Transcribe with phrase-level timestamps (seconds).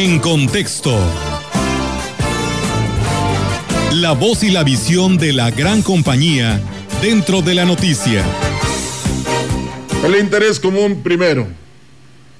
[0.00, 0.96] En contexto.
[3.94, 6.60] La voz y la visión de la gran compañía
[7.02, 8.24] dentro de la noticia.
[10.04, 11.48] El interés común primero.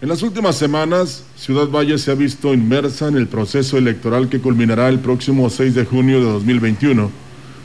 [0.00, 4.38] En las últimas semanas, Ciudad Valle se ha visto inmersa en el proceso electoral que
[4.40, 7.10] culminará el próximo 6 de junio de 2021,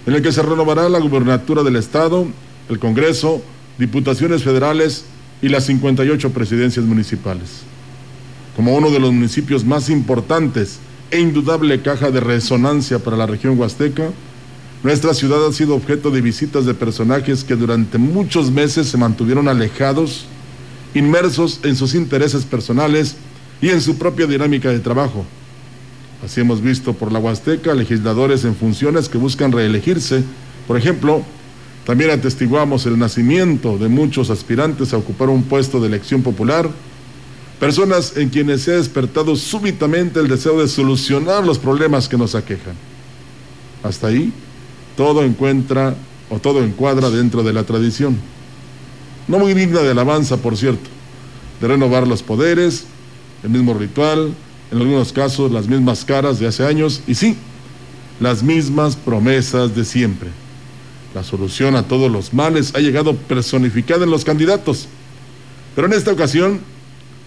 [0.07, 2.25] en el que se renovará la gubernatura del Estado,
[2.69, 3.43] el Congreso,
[3.77, 5.05] diputaciones federales
[5.43, 7.65] y las 58 presidencias municipales.
[8.55, 10.79] Como uno de los municipios más importantes
[11.11, 14.11] e indudable caja de resonancia para la región huasteca,
[14.83, 19.47] nuestra ciudad ha sido objeto de visitas de personajes que durante muchos meses se mantuvieron
[19.47, 20.25] alejados,
[20.93, 23.15] inmersos en sus intereses personales
[23.61, 25.25] y en su propia dinámica de trabajo.
[26.23, 30.23] Así hemos visto por la Huasteca legisladores en funciones que buscan reelegirse.
[30.67, 31.23] Por ejemplo,
[31.85, 36.69] también atestiguamos el nacimiento de muchos aspirantes a ocupar un puesto de elección popular,
[37.65, 42.35] personas en quienes se ha despertado súbitamente el deseo de solucionar los problemas que nos
[42.35, 42.75] aquejan.
[43.81, 44.31] Hasta ahí,
[44.95, 45.95] todo encuentra
[46.29, 48.19] o todo encuadra dentro de la tradición.
[49.27, 50.87] No muy digna de alabanza, por cierto,
[51.59, 52.85] de renovar los poderes,
[53.41, 54.35] el mismo ritual,
[54.71, 57.35] en algunos casos las mismas caras de hace años y sí,
[58.19, 60.29] las mismas promesas de siempre.
[61.15, 64.87] La solución a todos los males ha llegado personificada en los candidatos.
[65.73, 66.74] Pero en esta ocasión,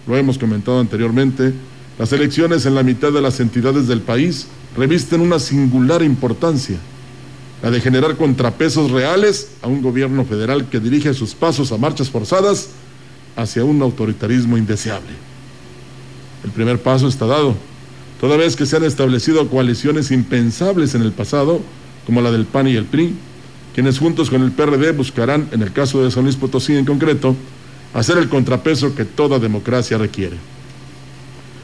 [0.08, 1.52] lo hemos comentado anteriormente,
[1.98, 6.78] las elecciones en la mitad de las entidades del país revisten una singular importancia,
[7.62, 12.08] la de generar contrapesos reales a un gobierno federal que dirige sus pasos a marchas
[12.08, 12.70] forzadas
[13.36, 15.12] hacia un autoritarismo indeseable.
[16.42, 17.54] El primer paso está dado,
[18.18, 21.60] toda vez que se han establecido coaliciones impensables en el pasado,
[22.06, 23.14] como la del PAN y el PRI,
[23.74, 27.36] quienes juntos con el PRD buscarán, en el caso de San Luis Potosí en concreto,
[27.94, 30.36] hacer el contrapeso que toda democracia requiere.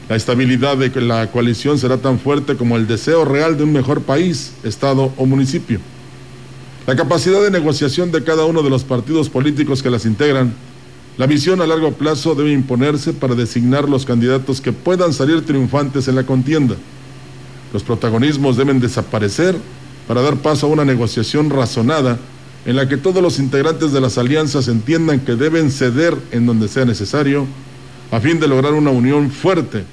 [0.09, 4.01] La estabilidad de la coalición será tan fuerte como el deseo real de un mejor
[4.01, 5.79] país, Estado o municipio.
[6.85, 10.53] La capacidad de negociación de cada uno de los partidos políticos que las integran,
[11.17, 16.07] la visión a largo plazo debe imponerse para designar los candidatos que puedan salir triunfantes
[16.07, 16.75] en la contienda.
[17.73, 19.55] Los protagonismos deben desaparecer
[20.07, 22.19] para dar paso a una negociación razonada
[22.65, 26.67] en la que todos los integrantes de las alianzas entiendan que deben ceder en donde
[26.67, 27.45] sea necesario
[28.11, 29.83] a fin de lograr una unión fuerte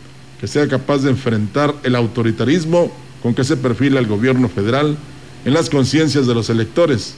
[0.40, 2.90] que sea capaz de enfrentar el autoritarismo
[3.22, 4.96] con que se perfila el gobierno federal
[5.44, 7.14] en las conciencias de los electores,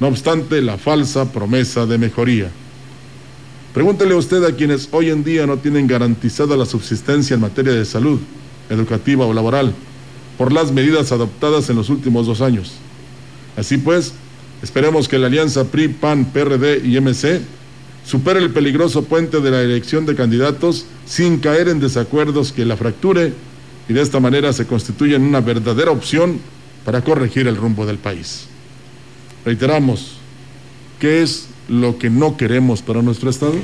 [0.00, 2.50] no obstante la falsa promesa de mejoría.
[3.74, 7.84] Pregúntele usted a quienes hoy en día no tienen garantizada la subsistencia en materia de
[7.84, 8.20] salud,
[8.70, 9.74] educativa o laboral,
[10.38, 12.72] por las medidas adoptadas en los últimos dos años.
[13.56, 14.14] Así pues,
[14.62, 17.40] esperemos que la alianza PRI, PAN, PRD y MC
[18.04, 22.76] supere el peligroso puente de la elección de candidatos sin caer en desacuerdos que la
[22.76, 23.32] fracture
[23.88, 26.40] y de esta manera se constituya en una verdadera opción
[26.84, 28.46] para corregir el rumbo del país.
[29.44, 30.18] Reiteramos,
[31.00, 33.54] ¿qué es lo que no queremos para nuestro Estado?